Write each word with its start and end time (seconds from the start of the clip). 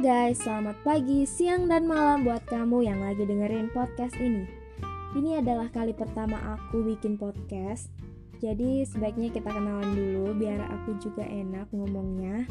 guys, 0.00 0.40
selamat 0.40 0.80
pagi, 0.80 1.28
siang, 1.28 1.68
dan 1.68 1.84
malam 1.84 2.24
buat 2.24 2.40
kamu 2.48 2.88
yang 2.88 3.04
lagi 3.04 3.20
dengerin 3.20 3.68
podcast 3.68 4.16
ini. 4.16 4.48
Ini 5.12 5.44
adalah 5.44 5.68
kali 5.68 5.92
pertama 5.92 6.40
aku 6.56 6.80
bikin 6.80 7.20
podcast, 7.20 7.92
jadi 8.40 8.88
sebaiknya 8.88 9.28
kita 9.28 9.52
kenalan 9.52 9.92
dulu 9.92 10.32
biar 10.40 10.56
aku 10.72 10.96
juga 11.04 11.20
enak 11.28 11.68
ngomongnya. 11.76 12.48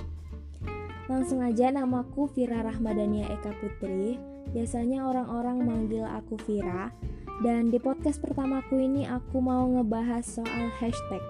Langsung 1.10 1.42
aja 1.42 1.74
namaku 1.74 2.30
Vira 2.38 2.62
Rahmadania 2.62 3.26
Eka 3.34 3.50
Putri. 3.58 4.22
Biasanya 4.54 5.10
orang-orang 5.10 5.66
manggil 5.66 6.06
aku 6.06 6.38
Vira. 6.46 6.94
Dan 7.42 7.74
di 7.74 7.82
podcast 7.82 8.22
pertamaku 8.22 8.78
ini 8.78 9.10
aku 9.10 9.42
mau 9.42 9.66
ngebahas 9.66 10.22
soal 10.22 10.70
hashtag. 10.78 11.24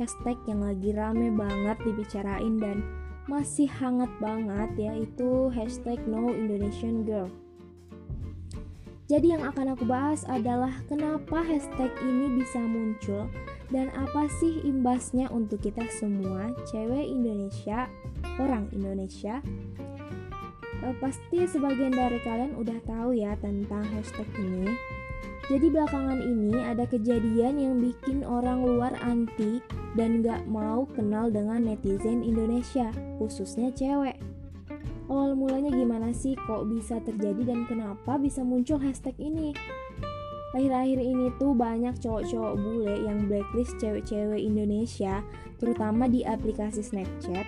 Hashtag 0.00 0.40
yang 0.48 0.64
lagi 0.64 0.96
rame 0.96 1.28
banget 1.28 1.76
dibicarain 1.84 2.56
dan 2.56 3.01
masih 3.30 3.70
hangat 3.70 4.10
banget 4.18 4.70
yaitu 4.90 5.50
hashtag 5.54 5.98
No 6.10 6.30
Indonesian 6.30 7.06
Girl. 7.06 7.30
Jadi 9.12 9.36
yang 9.36 9.44
akan 9.44 9.76
aku 9.76 9.84
bahas 9.84 10.24
adalah 10.24 10.72
kenapa 10.88 11.44
hashtag 11.44 11.92
ini 12.00 12.40
bisa 12.40 12.56
muncul 12.56 13.28
dan 13.68 13.92
apa 13.92 14.24
sih 14.40 14.64
imbasnya 14.64 15.28
untuk 15.28 15.60
kita 15.60 15.84
semua 15.92 16.48
cewek 16.72 17.12
Indonesia, 17.12 17.92
orang 18.40 18.72
Indonesia. 18.72 19.44
E, 20.80 20.86
pasti 20.96 21.44
sebagian 21.44 21.92
dari 21.92 22.24
kalian 22.24 22.56
udah 22.56 22.78
tahu 22.88 23.12
ya 23.12 23.36
tentang 23.36 23.84
hashtag 23.92 24.28
ini. 24.40 24.72
Jadi 25.50 25.66
belakangan 25.74 26.22
ini 26.22 26.54
ada 26.54 26.86
kejadian 26.86 27.58
yang 27.58 27.74
bikin 27.82 28.22
orang 28.22 28.62
luar 28.62 28.94
anti 29.02 29.58
dan 29.98 30.22
gak 30.22 30.46
mau 30.46 30.86
kenal 30.94 31.34
dengan 31.34 31.66
netizen 31.66 32.22
Indonesia, 32.22 32.94
khususnya 33.18 33.74
cewek. 33.74 34.22
Awal 35.10 35.34
mulanya 35.34 35.74
gimana 35.74 36.14
sih 36.14 36.38
kok 36.46 36.70
bisa 36.70 37.02
terjadi 37.02 37.52
dan 37.52 37.66
kenapa 37.66 38.16
bisa 38.22 38.46
muncul 38.46 38.78
hashtag 38.78 39.18
ini? 39.18 39.50
Akhir-akhir 40.52 41.00
ini 41.00 41.32
tuh 41.40 41.56
banyak 41.56 41.96
cowok-cowok 41.96 42.54
bule 42.60 42.94
yang 43.02 43.24
blacklist 43.26 43.76
cewek-cewek 43.80 44.40
Indonesia, 44.40 45.24
terutama 45.56 46.06
di 46.06 46.22
aplikasi 46.22 46.84
Snapchat. 46.84 47.44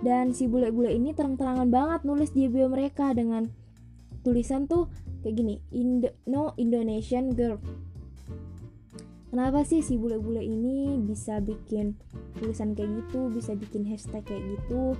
Dan 0.00 0.30
si 0.30 0.46
bule-bule 0.46 0.94
ini 0.94 1.10
terang-terangan 1.10 1.68
banget 1.68 2.00
nulis 2.06 2.30
di 2.30 2.46
bio 2.46 2.70
mereka 2.70 3.10
dengan 3.12 3.50
tulisan 4.26 4.66
tuh 4.66 4.90
kayak 5.22 5.38
gini, 5.38 5.54
Indo 5.70 6.10
no 6.26 6.58
Indonesian 6.58 7.30
girl 7.30 7.62
kenapa 9.30 9.62
sih 9.68 9.84
si 9.84 10.00
bule-bule 10.00 10.40
ini 10.40 10.96
bisa 10.98 11.38
bikin 11.44 11.94
tulisan 12.40 12.72
kayak 12.72 13.04
gitu 13.04 13.28
bisa 13.30 13.52
bikin 13.52 13.84
hashtag 13.84 14.24
kayak 14.24 14.42
gitu 14.42 14.96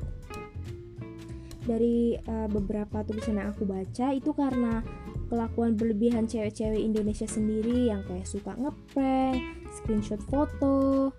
dari 1.67 2.21
uh, 2.31 2.47
beberapa 2.47 3.03
tulisan 3.03 3.43
yang 3.43 3.51
aku 3.51 3.67
baca 3.67 4.15
itu 4.15 4.31
karena 4.37 4.85
kelakuan 5.27 5.75
berlebihan 5.75 6.31
cewek-cewek 6.31 6.79
Indonesia 6.79 7.27
sendiri 7.27 7.91
yang 7.91 8.07
kayak 8.07 8.29
suka 8.31 8.55
ngeprank, 8.55 9.43
screenshot 9.75 10.23
foto, 10.31 11.11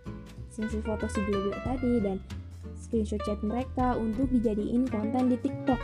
screenshot 0.47 0.85
foto 0.87 1.05
si 1.11 1.19
bule-bule 1.27 1.59
tadi 1.67 1.93
dan 1.99 2.17
screenshot 2.79 3.19
chat 3.27 3.41
mereka 3.43 3.99
untuk 3.99 4.31
dijadiin 4.31 4.87
konten 4.87 5.27
di 5.27 5.37
TikTok. 5.41 5.81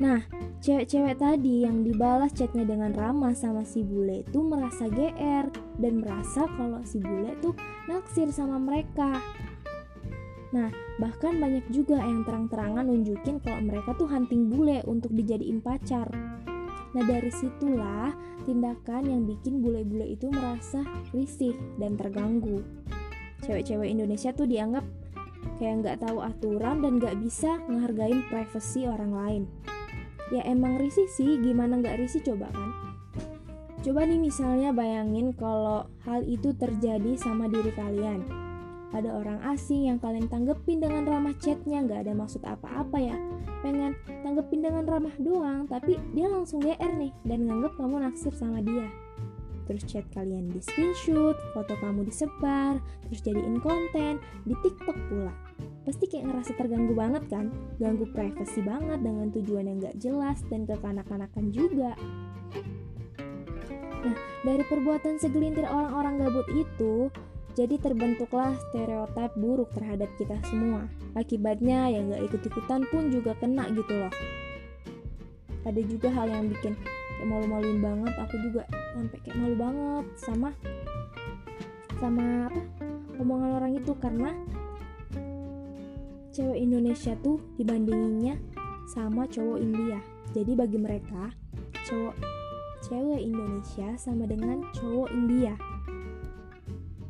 Nah, 0.00 0.24
cewek-cewek 0.64 1.20
tadi 1.20 1.68
yang 1.68 1.84
dibalas 1.84 2.32
chatnya 2.32 2.64
dengan 2.64 2.96
ramah 2.96 3.36
sama 3.36 3.68
si 3.68 3.84
bule 3.84 4.24
itu 4.24 4.40
merasa 4.40 4.88
GR 4.88 5.52
dan 5.76 6.00
merasa 6.00 6.48
kalau 6.56 6.80
si 6.88 7.04
bule 7.04 7.36
tuh 7.44 7.52
naksir 7.84 8.32
sama 8.32 8.56
mereka. 8.56 9.20
Nah, 10.56 10.72
bahkan 10.96 11.36
banyak 11.36 11.68
juga 11.68 12.00
yang 12.00 12.24
terang-terangan 12.24 12.88
nunjukin 12.88 13.44
kalau 13.44 13.60
mereka 13.60 13.92
tuh 14.00 14.08
hunting 14.08 14.48
bule 14.48 14.80
untuk 14.88 15.12
dijadiin 15.12 15.60
pacar. 15.60 16.08
Nah, 16.96 17.02
dari 17.04 17.28
situlah 17.28 18.16
tindakan 18.48 19.04
yang 19.04 19.28
bikin 19.28 19.60
bule-bule 19.60 20.16
itu 20.16 20.32
merasa 20.32 20.80
risih 21.12 21.52
dan 21.76 22.00
terganggu. 22.00 22.64
Cewek-cewek 23.44 23.92
Indonesia 23.92 24.32
tuh 24.32 24.48
dianggap 24.48 24.86
kayak 25.60 25.84
nggak 25.84 26.08
tahu 26.08 26.24
aturan 26.24 26.80
dan 26.80 26.96
nggak 26.96 27.20
bisa 27.20 27.60
menghargai 27.68 28.16
privasi 28.32 28.88
orang 28.88 29.12
lain 29.12 29.44
ya 30.32 30.44
emang 30.48 30.80
risih 30.80 31.08
sih. 31.10 31.40
Gimana 31.40 31.80
nggak 31.80 32.00
risih 32.00 32.22
coba 32.24 32.48
kan. 32.52 32.70
Coba 33.84 34.08
nih 34.08 34.16
misalnya 34.16 34.72
bayangin 34.72 35.36
kalau 35.36 35.84
hal 36.08 36.24
itu 36.24 36.56
terjadi 36.56 37.20
sama 37.20 37.52
diri 37.52 37.68
kalian. 37.76 38.24
Ada 38.94 39.10
orang 39.10 39.42
asing 39.50 39.90
yang 39.90 39.98
kalian 39.98 40.30
tanggepin 40.30 40.80
dengan 40.80 41.04
ramah 41.04 41.34
chatnya. 41.36 41.84
Nggak 41.84 42.08
ada 42.08 42.12
maksud 42.16 42.40
apa-apa 42.46 42.96
ya. 42.96 43.16
Pengen 43.60 43.92
tanggepin 44.24 44.64
dengan 44.64 44.88
ramah 44.88 45.12
doang 45.20 45.68
tapi 45.68 46.00
dia 46.16 46.30
langsung 46.32 46.64
GR 46.64 46.92
nih 46.96 47.12
dan 47.28 47.44
nganggep 47.44 47.76
kamu 47.76 48.08
naksir 48.08 48.32
sama 48.32 48.64
dia. 48.64 48.88
Terus 49.64 49.84
chat 49.88 50.04
kalian 50.12 50.52
di 50.52 50.60
screenshot 50.60 51.36
foto 51.56 51.74
kamu 51.80 52.04
disebar 52.08 52.80
terus 53.08 53.20
jadiin 53.24 53.60
konten 53.64 54.20
di 54.44 54.52
tiktok 54.60 54.96
pula 55.08 55.32
pasti 55.84 56.08
kayak 56.08 56.32
ngerasa 56.32 56.52
terganggu 56.56 56.96
banget 56.96 57.24
kan? 57.28 57.52
Ganggu 57.76 58.08
privasi 58.10 58.64
banget 58.64 59.04
dengan 59.04 59.28
tujuan 59.32 59.68
yang 59.68 59.78
gak 59.84 59.96
jelas 60.00 60.38
dan 60.48 60.64
kekanak-kanakan 60.64 61.52
juga. 61.52 61.92
Nah 64.04 64.16
dari 64.44 64.64
perbuatan 64.64 65.16
segelintir 65.20 65.64
orang-orang 65.64 66.20
gabut 66.20 66.48
itu 66.52 67.08
jadi 67.54 67.78
terbentuklah 67.78 68.52
stereotip 68.68 69.30
buruk 69.38 69.70
terhadap 69.72 70.10
kita 70.18 70.34
semua. 70.50 70.90
Akibatnya 71.14 71.86
yang 71.86 72.10
gak 72.10 72.32
ikut-ikutan 72.32 72.82
pun 72.90 73.12
juga 73.14 73.36
kena 73.38 73.70
gitu 73.70 73.94
loh. 73.94 74.12
Ada 75.64 75.80
juga 75.86 76.12
hal 76.12 76.28
yang 76.28 76.50
bikin 76.50 76.76
kayak 76.76 77.28
malu-maluin 77.30 77.80
banget. 77.80 78.12
Aku 78.26 78.36
juga 78.44 78.62
sampai 78.92 79.18
kayak 79.22 79.36
malu 79.38 79.56
banget 79.56 80.06
sama 80.18 80.50
sama 82.02 82.50
apa? 82.50 82.60
Omongan 83.22 83.50
orang 83.62 83.72
itu 83.78 83.92
karena 84.02 84.34
cewek 86.34 86.58
Indonesia 86.58 87.14
tuh 87.22 87.38
dibandinginnya 87.54 88.34
sama 88.90 89.30
cowok 89.30 89.62
India. 89.62 90.02
Jadi 90.34 90.52
bagi 90.58 90.78
mereka, 90.82 91.30
cowok 91.86 92.18
cewek 92.82 93.22
Indonesia 93.22 93.94
sama 93.94 94.26
dengan 94.26 94.66
cowok 94.74 95.14
India. 95.14 95.54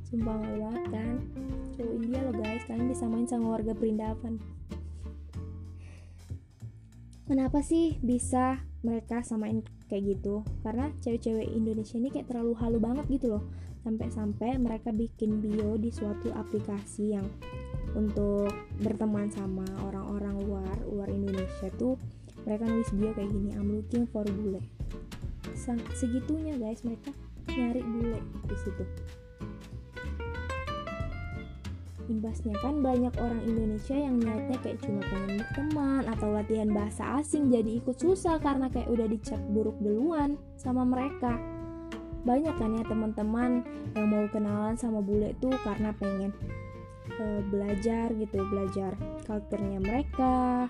Sumpah 0.05 0.37
gak 0.37 0.57
banget 0.61 0.85
kan? 0.93 1.15
Cowok 1.75 1.95
India 2.05 2.21
loh 2.21 2.37
guys, 2.37 2.63
kalian 2.69 2.93
disamain 2.93 3.25
sama 3.25 3.57
warga 3.57 3.73
perindavan. 3.73 4.37
Kenapa 7.25 7.65
sih 7.65 7.97
bisa 8.05 8.61
mereka 8.85 9.25
samain 9.25 9.65
kayak 9.89 10.21
gitu? 10.21 10.45
Karena 10.61 10.93
cewek-cewek 11.01 11.49
Indonesia 11.49 11.97
ini 11.97 12.13
kayak 12.13 12.29
terlalu 12.29 12.53
halu 12.61 12.77
banget 12.77 13.09
gitu 13.09 13.33
loh. 13.33 13.49
Sampai-sampai 13.81 14.61
mereka 14.61 14.93
bikin 14.93 15.41
bio 15.41 15.81
di 15.81 15.89
suatu 15.89 16.29
aplikasi 16.37 17.17
yang 17.17 17.25
untuk 17.95 18.51
berteman 18.83 19.31
sama 19.31 19.65
orang-orang 19.87 20.35
luar 20.43 20.77
luar 20.87 21.09
Indonesia 21.11 21.71
tuh 21.79 21.95
mereka 22.45 22.67
nulis 22.69 22.91
bio 22.93 23.11
kayak 23.15 23.31
gini 23.31 23.51
I'm 23.55 23.71
looking 23.73 24.05
for 24.11 24.27
bule. 24.27 24.61
Segitunya 25.97 26.59
guys 26.59 26.83
mereka 26.85 27.15
nyari 27.49 27.81
bule 27.81 28.21
di 28.51 28.57
situ. 28.59 28.85
Imbasnya 32.05 32.53
kan 32.61 32.85
banyak 32.85 33.17
orang 33.17 33.41
Indonesia 33.49 33.97
yang 33.97 34.21
niatnya 34.21 34.61
kayak 34.61 34.77
cuma 34.85 35.01
pengen 35.09 35.41
berteman 35.41 36.05
atau 36.05 36.29
latihan 36.37 36.69
bahasa 36.69 37.17
asing 37.17 37.49
jadi 37.49 37.81
ikut 37.81 37.97
susah 37.97 38.37
karena 38.45 38.69
kayak 38.69 38.93
udah 38.93 39.09
dicap 39.09 39.41
buruk 39.49 39.81
duluan 39.81 40.37
sama 40.61 40.85
mereka. 40.85 41.41
Banyak 42.29 42.61
kan 42.61 42.77
ya 42.77 42.85
teman-teman 42.85 43.65
yang 43.97 44.09
mau 44.13 44.25
kenalan 44.29 44.77
sama 44.77 45.01
bule 45.01 45.33
tuh 45.41 45.57
karena 45.65 45.97
pengen 45.97 46.37
uh, 47.21 47.41
belajar 47.49 48.13
gitu 48.17 48.39
belajar 48.49 48.97
culture-nya 49.25 49.79
mereka. 49.81 50.69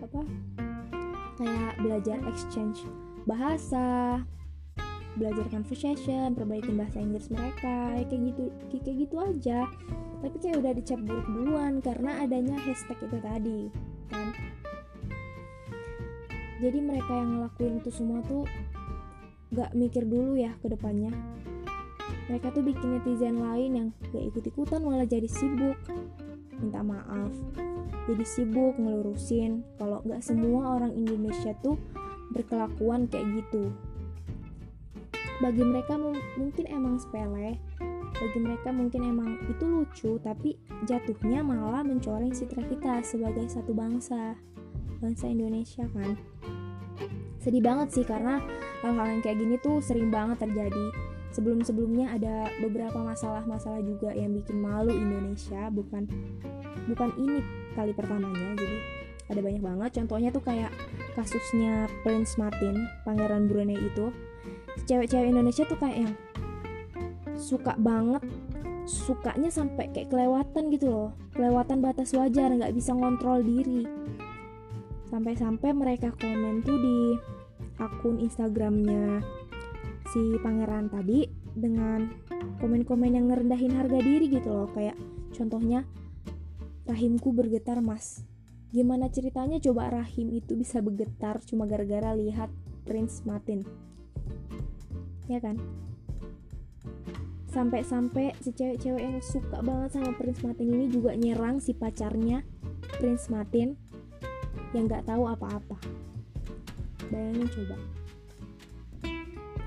Apa? 0.00 0.22
Kayak 1.40 1.72
belajar 1.80 2.18
exchange 2.28 2.84
bahasa 3.24 4.18
belajar 5.12 5.44
conversation 5.52 6.32
perbaikin 6.32 6.80
bahasa 6.80 6.96
Inggris 6.96 7.28
mereka 7.28 7.92
ya 8.00 8.04
kayak 8.08 8.22
gitu 8.32 8.44
kayak 8.80 8.96
gitu 9.06 9.16
aja. 9.20 9.60
Tapi 10.22 10.36
kayak 10.38 10.56
udah 10.62 10.72
dicap 10.78 11.00
buruk 11.02 11.28
duluan 11.28 11.82
karena 11.82 12.22
adanya 12.22 12.56
hashtag 12.62 12.98
itu 13.02 13.18
tadi 13.20 13.60
kan? 14.08 14.28
Jadi 16.62 16.78
mereka 16.78 17.10
yang 17.10 17.30
ngelakuin 17.42 17.82
itu 17.82 17.90
semua 17.90 18.22
tuh 18.22 18.46
gak 19.52 19.74
mikir 19.76 20.06
dulu 20.06 20.38
ya 20.38 20.54
ke 20.62 20.70
depannya 20.70 21.12
mereka 22.30 22.54
tuh 22.54 22.62
bikin 22.62 22.98
netizen 22.98 23.42
lain 23.42 23.70
yang 23.74 23.88
gak 24.14 24.24
ikut-ikutan 24.34 24.82
malah 24.84 25.08
jadi 25.08 25.26
sibuk. 25.26 25.78
Minta 26.62 26.82
maaf. 26.84 27.32
Jadi 28.06 28.24
sibuk 28.26 28.78
ngelurusin 28.78 29.66
kalau 29.78 30.02
gak 30.06 30.22
semua 30.22 30.78
orang 30.78 30.94
Indonesia 30.94 31.54
tuh 31.62 31.78
berkelakuan 32.30 33.10
kayak 33.10 33.42
gitu. 33.42 33.74
Bagi 35.42 35.62
mereka 35.66 35.98
mungkin 36.38 36.64
emang 36.70 37.02
sepele. 37.02 37.58
Bagi 38.14 38.38
mereka 38.38 38.70
mungkin 38.70 39.02
emang 39.02 39.30
itu 39.50 39.64
lucu 39.66 40.10
tapi 40.22 40.54
jatuhnya 40.86 41.42
malah 41.42 41.82
mencoreng 41.82 42.30
citra 42.30 42.62
kita 42.70 43.02
sebagai 43.02 43.50
satu 43.50 43.74
bangsa 43.74 44.38
bangsa 45.02 45.26
Indonesia 45.26 45.82
kan? 45.90 46.14
Sedih 47.42 47.58
banget 47.58 47.90
sih 47.90 48.06
karena 48.06 48.38
hal-hal 48.86 49.18
yang 49.18 49.22
kayak 49.26 49.42
gini 49.42 49.58
tuh 49.58 49.82
sering 49.82 50.14
banget 50.14 50.38
terjadi 50.46 50.86
sebelum-sebelumnya 51.32 52.12
ada 52.12 52.48
beberapa 52.60 53.00
masalah-masalah 53.00 53.80
juga 53.80 54.12
yang 54.12 54.36
bikin 54.36 54.60
malu 54.60 54.92
Indonesia 54.92 55.72
bukan 55.72 56.04
bukan 56.86 57.10
ini 57.16 57.40
kali 57.72 57.96
pertamanya 57.96 58.52
jadi 58.56 58.78
ada 59.32 59.40
banyak 59.40 59.62
banget. 59.64 59.90
Contohnya 59.96 60.28
tuh 60.28 60.44
kayak 60.44 60.70
kasusnya 61.16 61.88
Prince 62.04 62.36
Martin 62.36 62.84
pangeran 63.08 63.48
Brunei 63.48 63.80
itu. 63.80 64.12
Cewek-cewek 64.84 65.32
Indonesia 65.32 65.64
tuh 65.64 65.78
kayak 65.80 66.08
yang 66.08 66.14
suka 67.36 67.72
banget 67.80 68.20
sukanya 68.84 69.48
sampai 69.48 69.88
kayak 69.94 70.12
kelewatan 70.12 70.68
gitu 70.68 70.86
loh. 70.90 71.10
Kelewatan 71.32 71.80
batas 71.80 72.12
wajar 72.12 72.52
nggak 72.52 72.76
bisa 72.76 72.92
ngontrol 72.92 73.40
diri. 73.40 73.88
Sampai-sampai 75.08 75.70
mereka 75.76 76.12
komen 76.16 76.64
tuh 76.64 76.76
di 76.76 76.98
akun 77.80 78.20
Instagramnya 78.20 79.20
si 80.12 80.36
pangeran 80.44 80.92
tadi 80.92 81.24
dengan 81.56 82.12
komen-komen 82.60 83.16
yang 83.16 83.32
ngerendahin 83.32 83.72
harga 83.72 83.96
diri 84.04 84.28
gitu 84.28 84.52
loh. 84.52 84.68
Kayak 84.76 85.00
contohnya 85.32 85.88
rahimku 86.84 87.32
bergetar 87.32 87.80
mas. 87.80 88.20
Gimana 88.72 89.08
ceritanya 89.08 89.56
coba 89.56 89.88
rahim 89.88 90.36
itu 90.36 90.52
bisa 90.52 90.84
bergetar 90.84 91.40
cuma 91.48 91.64
gara-gara 91.64 92.12
lihat 92.12 92.52
Prince 92.84 93.24
Martin? 93.24 93.64
Ya 95.32 95.40
kan? 95.40 95.56
Sampai-sampai 97.52 98.36
si 98.40 98.52
cewek-cewek 98.52 99.00
yang 99.00 99.16
suka 99.20 99.60
banget 99.64 99.96
sama 99.96 100.12
Prince 100.16 100.40
Martin 100.44 100.72
ini 100.72 100.86
juga 100.92 101.16
nyerang 101.16 101.60
si 101.60 101.72
pacarnya 101.72 102.44
Prince 103.00 103.28
Martin 103.32 103.76
yang 104.76 104.88
nggak 104.88 105.04
tahu 105.08 105.28
apa-apa. 105.28 105.76
Bayangin 107.12 107.48
coba 107.48 108.01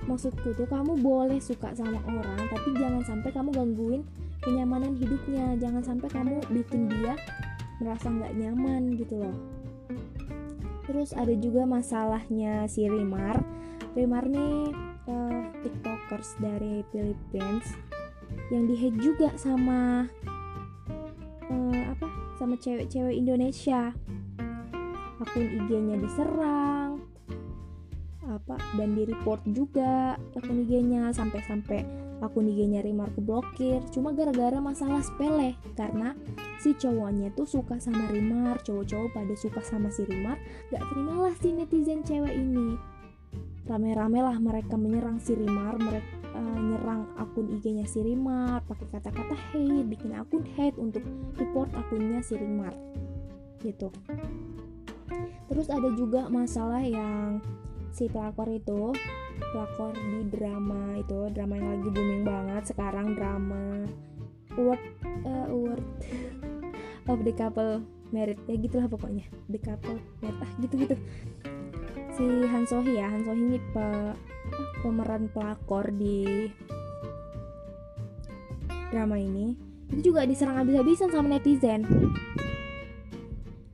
maksudku 0.06 0.54
tuh 0.54 0.70
kamu 0.70 1.02
boleh 1.02 1.42
suka 1.42 1.74
sama 1.74 1.98
orang 2.06 2.40
tapi 2.50 2.78
jangan 2.78 3.02
sampai 3.06 3.30
kamu 3.34 3.50
gangguin 3.54 4.02
kenyamanan 4.46 4.94
hidupnya. 4.98 5.58
Jangan 5.58 5.82
sampai 5.82 6.10
kamu 6.14 6.42
bikin 6.54 6.88
dia 6.90 7.18
merasa 7.82 8.08
nggak 8.08 8.34
nyaman 8.38 8.94
gitu 8.96 9.20
loh. 9.20 9.38
Terus 10.86 11.18
ada 11.18 11.34
juga 11.34 11.66
masalahnya 11.66 12.70
si 12.70 12.86
Rimar 12.86 13.42
Rimar 13.96 14.28
nih 14.28 14.76
uh, 15.08 15.42
tiktokers 15.64 16.36
dari 16.44 16.84
Philippines 16.92 17.64
yang 18.52 18.68
dihack 18.68 18.92
juga 19.00 19.32
sama 19.40 20.06
uh, 21.48 21.84
apa? 21.96 22.08
Sama 22.36 22.60
cewek-cewek 22.60 23.16
Indonesia. 23.16 23.96
Akun 25.24 25.48
IG-nya 25.48 25.96
diserang 25.96 26.85
apa 28.36 28.60
dan 28.76 28.94
di 28.94 29.08
report 29.08 29.42
juga 29.50 30.20
akun 30.36 30.68
IG-nya 30.68 31.16
sampai-sampai 31.16 32.06
akun 32.24 32.48
IG-nya 32.48 32.84
Rimar 32.84 33.12
blokir. 33.16 33.84
Cuma 33.92 34.12
gara-gara 34.12 34.60
masalah 34.60 35.04
sepele 35.04 35.56
karena 35.76 36.16
si 36.60 36.76
cowoknya 36.76 37.32
tuh 37.36 37.48
suka 37.48 37.80
sama 37.80 38.08
Rimar 38.12 38.60
cowok-cowok 38.64 39.10
pada 39.12 39.34
suka 39.36 39.62
sama 39.64 39.92
si 39.92 40.08
Rimar 40.08 40.40
gak 40.72 40.84
terimalah 40.92 41.34
si 41.40 41.52
netizen 41.52 42.04
cewek 42.04 42.36
ini. 42.36 42.76
Rame-rame 43.66 44.22
lah 44.22 44.38
mereka 44.38 44.78
menyerang 44.78 45.18
si 45.18 45.34
Rimar 45.34 45.82
mereka 45.82 46.06
uh, 46.38 46.60
nyerang 46.60 47.10
akun 47.18 47.50
IG-nya 47.60 47.88
si 47.90 48.04
Rimar 48.04 48.62
pakai 48.70 48.88
kata-kata 48.94 49.36
hate 49.52 49.84
bikin 49.88 50.14
akun 50.14 50.46
hate 50.56 50.78
untuk 50.78 51.02
report 51.40 51.72
akunnya 51.74 52.22
si 52.22 52.38
Rimar. 52.38 52.76
Gitu. 53.64 53.90
Terus 55.50 55.68
ada 55.70 55.90
juga 55.94 56.28
masalah 56.30 56.82
yang 56.82 57.42
si 57.96 58.12
pelakor 58.12 58.52
itu 58.52 58.92
pelakor 59.56 59.96
di 59.96 60.28
drama 60.28 61.00
itu 61.00 61.32
drama 61.32 61.56
yang 61.56 61.80
lagi 61.80 61.90
booming 61.96 62.24
banget 62.28 62.64
sekarang 62.76 63.16
drama 63.16 63.88
award 64.60 64.84
uh, 65.24 65.48
award 65.48 65.84
of 67.12 67.24
the 67.24 67.32
couple 67.32 67.80
merit. 68.12 68.36
Ya 68.52 68.56
gitulah 68.60 68.92
pokoknya 68.92 69.24
the 69.48 69.60
couple 69.64 69.96
merit. 70.20 70.40
Ah 70.44 70.52
gitu 70.60 70.76
gitu. 70.76 70.96
Si 72.16 72.26
Han 72.48 72.64
Sohee 72.68 73.00
ya 73.00 73.08
Han 73.12 73.24
Sohee 73.24 73.44
ini 73.44 73.60
pe, 73.72 73.88
pemeran 74.84 75.32
pelakor 75.32 75.88
di 75.96 76.52
drama 78.92 79.16
ini. 79.16 79.56
Itu 79.92 80.12
juga 80.12 80.28
diserang 80.28 80.60
habis-habisan 80.60 81.16
sama 81.16 81.40
netizen. 81.40 81.88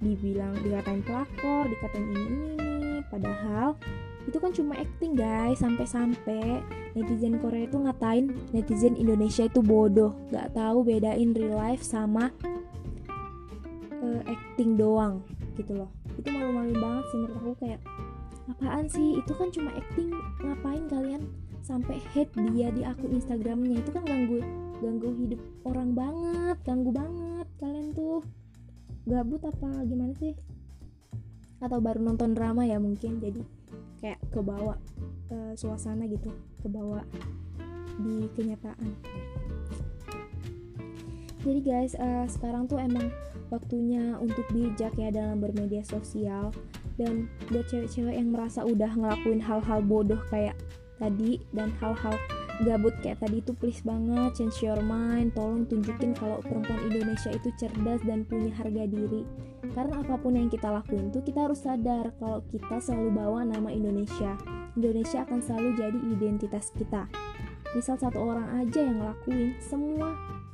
Dibilang 0.01 0.57
dikatain 0.61 1.01
pelakor 1.05 1.69
dikatain 1.69 2.05
ini 2.09 2.57
ini 2.57 3.05
padahal 3.09 3.77
itu 4.29 4.37
kan 4.37 4.51
cuma 4.53 4.77
acting 4.77 5.17
guys. 5.17 5.61
Sampai-sampai 5.61 6.61
netizen 6.93 7.41
Korea 7.41 7.65
itu 7.65 7.77
ngatain 7.81 8.33
netizen 8.53 8.93
Indonesia 8.97 9.47
itu 9.47 9.59
bodoh. 9.63 10.13
Gak 10.29 10.53
tahu 10.53 10.85
bedain 10.85 11.33
real 11.33 11.57
life 11.57 11.81
sama 11.81 12.29
uh, 14.01 14.21
acting 14.25 14.77
doang 14.77 15.25
gitu 15.57 15.73
loh. 15.73 15.89
Itu 16.17 16.29
malu-maluin 16.29 16.77
banget 16.77 17.05
sih 17.09 17.17
menurut 17.17 17.37
aku 17.41 17.53
kayak 17.65 17.81
apaan 18.49 18.85
sih? 18.89 19.09
Itu 19.17 19.31
kan 19.37 19.49
cuma 19.49 19.69
acting. 19.73 20.09
Ngapain 20.43 20.83
kalian 20.91 21.21
sampai 21.61 22.01
hate 22.13 22.33
dia 22.51 22.69
di 22.73 22.81
akun 22.85 23.13
Instagramnya? 23.15 23.81
Itu 23.81 23.93
kan 23.93 24.03
ganggu 24.05 24.41
ganggu 24.81 25.13
hidup 25.13 25.41
orang 25.61 25.93
banget 25.93 26.57
ganggu 26.65 26.89
banget 26.89 27.47
kalian 27.61 27.93
tuh. 27.93 28.21
Gabut 29.05 29.41
apa 29.41 29.81
gimana 29.85 30.13
sih? 30.17 30.37
Atau 31.61 31.77
baru 31.81 32.01
nonton 32.01 32.33
drama 32.33 32.65
ya 32.65 32.81
mungkin 32.81 33.21
jadi 33.21 33.60
kayak 34.01 34.19
kebawa 34.33 34.75
uh, 35.29 35.53
suasana 35.53 36.09
gitu 36.09 36.33
kebawa 36.65 37.05
di 38.01 38.25
kenyataan. 38.33 38.97
Jadi 41.41 41.59
guys 41.61 41.93
uh, 41.97 42.25
sekarang 42.29 42.69
tuh 42.69 42.77
emang 42.77 43.09
waktunya 43.49 44.17
untuk 44.17 44.45
bijak 44.53 44.93
ya 44.97 45.09
dalam 45.13 45.37
bermedia 45.41 45.85
sosial. 45.85 46.49
Dan 46.99 47.25
buat 47.49 47.65
cewek-cewek 47.65 48.13
yang 48.13 48.29
merasa 48.29 48.61
udah 48.61 48.93
ngelakuin 48.93 49.41
hal-hal 49.41 49.81
bodoh 49.81 50.21
kayak 50.29 50.53
tadi 51.01 51.41
dan 51.49 51.73
hal-hal 51.81 52.13
gabut 52.63 52.93
kayak 53.01 53.19
tadi 53.21 53.41
itu 53.41 53.51
please 53.57 53.81
banget 53.81 54.37
change 54.37 54.61
your 54.61 54.79
mind 54.81 55.33
tolong 55.33 55.65
tunjukin 55.65 56.13
kalau 56.13 56.39
perempuan 56.45 56.79
Indonesia 56.87 57.33
itu 57.33 57.49
cerdas 57.57 58.01
dan 58.05 58.23
punya 58.25 58.53
harga 58.55 58.85
diri. 58.87 59.25
Karena 59.71 60.03
apa 60.03 60.19
pun 60.19 60.35
yang 60.35 60.49
kita 60.51 60.67
lakuin 60.67 61.09
tuh 61.09 61.23
kita 61.23 61.47
harus 61.47 61.63
sadar 61.63 62.11
kalau 62.19 62.43
kita 62.51 62.77
selalu 62.81 63.09
bawa 63.13 63.47
nama 63.47 63.69
Indonesia. 63.71 64.35
Indonesia 64.75 65.23
akan 65.27 65.39
selalu 65.43 65.69
jadi 65.79 65.99
identitas 66.11 66.71
kita. 66.75 67.07
Misal 67.71 67.95
satu 67.95 68.19
orang 68.19 68.61
aja 68.61 68.83
yang 68.83 68.99
ngelakuin 68.99 69.55
semua 69.63 70.11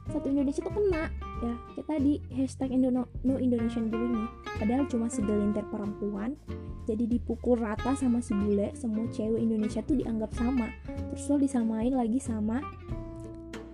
satu 0.07 0.31
Indonesia 0.31 0.63
tuh 0.63 0.73
kena 0.73 1.11
ya. 1.43 1.53
Kayak 1.75 1.87
tadi 1.87 2.13
hashtag 2.31 2.69
Indono, 2.71 3.11
no 3.27 3.35
Indonesian 3.37 3.91
ini 3.91 4.23
padahal 4.57 4.87
cuma 4.87 5.11
segelintir 5.11 5.65
perempuan 5.67 6.39
jadi 6.87 7.03
dipukul 7.03 7.59
rata 7.59 7.91
sama 7.99 8.23
si 8.23 8.31
bule 8.31 8.71
semua 8.71 9.03
cewek 9.11 9.43
Indonesia 9.43 9.83
tuh 9.83 9.99
dianggap 9.99 10.31
sama. 10.31 10.71
Terus 11.11 11.27
lo 11.27 11.35
disamain 11.35 11.91
lagi 11.91 12.23
sama 12.23 12.63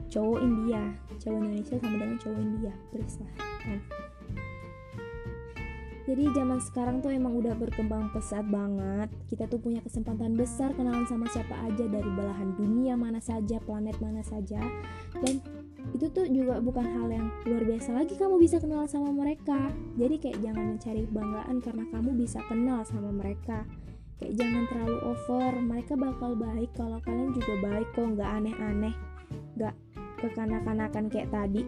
cowok 0.09 0.39
India 0.45 0.81
cowok 1.21 1.39
Indonesia 1.41 1.75
sama 1.81 1.95
dengan 2.01 2.17
cowok 2.17 2.39
India. 2.41 2.73
Please 2.89 3.17
lah 3.21 3.31
kan 3.61 3.79
jadi 6.03 6.35
zaman 6.35 6.59
sekarang 6.59 6.99
tuh 6.99 7.15
emang 7.15 7.31
udah 7.39 7.55
berkembang 7.55 8.11
pesat 8.11 8.43
banget. 8.51 9.07
Kita 9.31 9.47
tuh 9.47 9.55
punya 9.63 9.79
kesempatan 9.79 10.35
besar 10.35 10.75
kenalan 10.75 11.07
sama 11.07 11.31
siapa 11.31 11.55
aja 11.63 11.87
dari 11.87 12.09
belahan 12.11 12.59
dunia 12.59 12.99
mana 12.99 13.23
saja 13.23 13.55
planet 13.63 13.95
mana 14.03 14.19
saja. 14.19 14.59
Dan 15.23 15.39
itu 15.95 16.11
tuh 16.11 16.27
juga 16.27 16.59
bukan 16.59 16.83
hal 16.83 17.07
yang 17.07 17.27
luar 17.47 17.63
biasa 17.63 17.95
lagi 17.95 18.19
kamu 18.19 18.35
bisa 18.35 18.59
kenal 18.59 18.83
sama 18.83 19.15
mereka. 19.15 19.71
Jadi 19.95 20.15
kayak 20.19 20.43
jangan 20.43 20.75
mencari 20.75 21.07
banggaan 21.07 21.57
karena 21.63 21.83
kamu 21.87 22.09
bisa 22.19 22.39
kenal 22.51 22.83
sama 22.83 23.09
mereka. 23.15 23.63
Kayak 24.19 24.33
jangan 24.43 24.63
terlalu 24.67 24.99
over. 25.07 25.51
Mereka 25.55 25.93
bakal 25.95 26.35
baik 26.35 26.69
kalau 26.75 26.99
kalian 26.99 27.31
juga 27.31 27.53
baik 27.63 27.87
kok 27.95 28.11
nggak 28.11 28.31
aneh-aneh. 28.43 28.95
Nggak 29.55 29.75
kekanak-kanakan 30.19 31.07
kayak 31.07 31.31
tadi. 31.31 31.63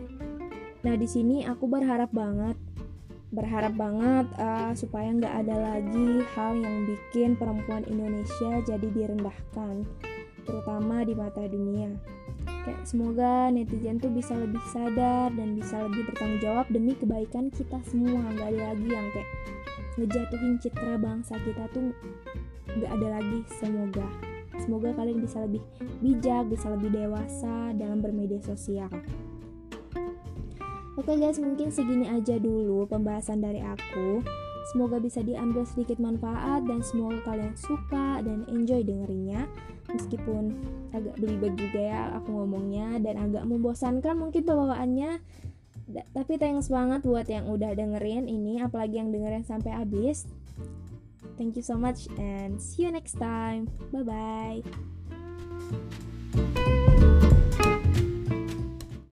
Nah 0.84 0.96
di 1.00 1.08
sini 1.08 1.48
aku 1.48 1.72
berharap 1.72 2.12
banget 2.12 2.60
berharap 3.36 3.76
banget 3.76 4.26
uh, 4.40 4.72
supaya 4.72 5.12
nggak 5.12 5.36
ada 5.46 5.56
lagi 5.60 6.24
hal 6.34 6.56
yang 6.56 6.88
bikin 6.88 7.36
perempuan 7.36 7.84
Indonesia 7.86 8.64
jadi 8.64 8.88
direndahkan 8.96 9.84
terutama 10.48 11.04
di 11.04 11.14
mata 11.14 11.44
dunia. 11.44 11.92
Kayak 12.66 12.82
semoga 12.88 13.54
netizen 13.54 14.02
tuh 14.02 14.10
bisa 14.10 14.34
lebih 14.34 14.62
sadar 14.74 15.30
dan 15.36 15.54
bisa 15.54 15.86
lebih 15.86 16.10
bertanggung 16.10 16.42
jawab 16.42 16.66
demi 16.72 16.98
kebaikan 16.98 17.54
kita 17.54 17.78
semua. 17.86 18.22
Nggak 18.34 18.50
ada 18.56 18.62
lagi 18.74 18.88
yang 18.90 19.08
kayak 19.14 19.30
ngejatuhin 20.00 20.56
citra 20.64 20.96
bangsa 20.98 21.36
kita 21.44 21.66
tuh 21.76 21.94
nggak 22.74 22.92
ada 22.96 23.08
lagi. 23.22 23.40
Semoga 23.60 24.08
semoga 24.64 24.96
kalian 24.96 25.20
bisa 25.20 25.44
lebih 25.44 25.62
bijak 26.00 26.48
bisa 26.48 26.72
lebih 26.72 26.96
dewasa 26.96 27.76
dalam 27.76 28.00
bermedia 28.00 28.40
sosial 28.40 28.88
Oke 30.96 31.12
guys, 31.20 31.36
mungkin 31.44 31.76
segini 31.76 32.08
aja 32.08 32.40
dulu 32.40 32.88
pembahasan 32.88 33.44
dari 33.44 33.60
aku. 33.60 34.24
Semoga 34.72 34.98
bisa 34.98 35.20
diambil 35.20 35.68
sedikit 35.68 36.00
manfaat 36.00 36.64
dan 36.64 36.80
semoga 36.82 37.20
kalian 37.28 37.52
suka 37.54 38.24
dan 38.24 38.48
enjoy 38.48 38.80
dengerinnya. 38.80 39.46
Meskipun 39.92 40.56
agak 40.96 41.20
belibet 41.20 41.54
juga 41.60 41.82
ya 41.84 42.02
aku 42.16 42.32
ngomongnya 42.34 42.98
dan 43.04 43.20
agak 43.20 43.44
membosankan 43.44 44.16
mungkin 44.16 44.48
bawaannya. 44.48 45.20
Tapi 46.16 46.34
thanks 46.40 46.72
banget 46.72 47.04
buat 47.04 47.28
yang 47.30 47.46
udah 47.52 47.76
dengerin 47.76 48.26
ini, 48.26 48.64
apalagi 48.64 48.98
yang 48.98 49.12
dengerin 49.12 49.46
sampai 49.46 49.76
habis. 49.76 50.26
Thank 51.36 51.60
you 51.60 51.66
so 51.68 51.76
much 51.76 52.08
and 52.16 52.58
see 52.58 52.88
you 52.88 52.92
next 52.96 53.20
time. 53.20 53.68
Bye 53.92 54.08
bye. 54.08 56.04